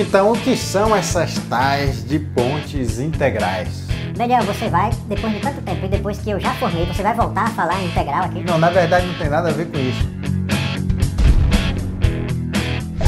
[0.00, 3.82] Então, o que são essas tais de pontes integrais?
[4.16, 7.12] Daniel, você vai, depois de tanto tempo e depois que eu já formei, você vai
[7.16, 8.44] voltar a falar em integral aqui?
[8.44, 10.08] Não, na verdade não tem nada a ver com isso.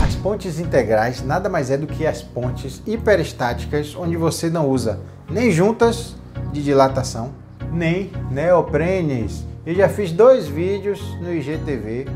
[0.03, 4.99] As pontes integrais nada mais é do que as pontes hiperestáticas, onde você não usa
[5.31, 6.17] nem juntas
[6.53, 7.31] de dilatação,
[7.73, 9.45] nem neoprenes.
[9.65, 12.09] Eu já fiz dois vídeos no IGTV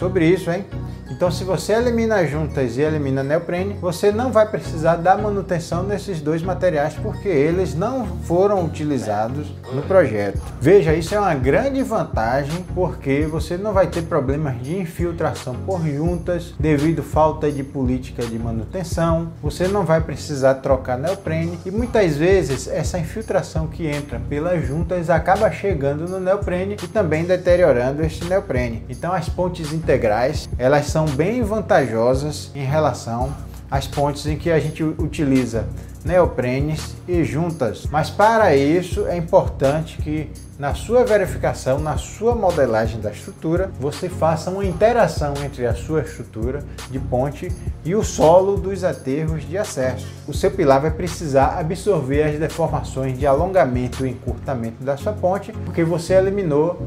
[0.00, 0.64] sobre isso, hein?
[1.10, 6.20] Então, se você elimina juntas e elimina neoprene, você não vai precisar da manutenção desses
[6.20, 10.40] dois materiais porque eles não foram utilizados no projeto.
[10.60, 15.84] Veja, isso é uma grande vantagem porque você não vai ter problemas de infiltração por
[15.84, 19.32] juntas devido falta de política de manutenção.
[19.42, 25.10] Você não vai precisar trocar neoprene e muitas vezes essa infiltração que entra pelas juntas
[25.10, 28.84] acaba chegando no neoprene e também deteriorando este neoprene.
[28.88, 33.34] Então, as pontes integrais elas são bem vantajosas em relação
[33.68, 35.66] às pontes em que a gente utiliza
[36.04, 37.86] neoprenes e juntas.
[37.90, 44.08] Mas para isso é importante que na sua verificação, na sua modelagem da estrutura, você
[44.08, 47.50] faça uma interação entre a sua estrutura de ponte
[47.84, 50.06] e o solo dos aterros de acesso.
[50.26, 55.52] O seu pilar vai precisar absorver as deformações de alongamento e encurtamento da sua ponte,
[55.64, 56.78] porque você eliminou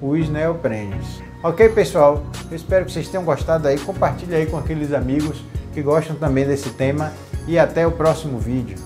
[0.00, 1.20] os neoprenes.
[1.42, 2.22] Ok, pessoal?
[2.50, 3.78] Eu espero que vocês tenham gostado aí.
[3.78, 5.42] Compartilhe aí com aqueles amigos
[5.72, 7.12] que gostam também desse tema
[7.46, 8.76] e até o próximo vídeo.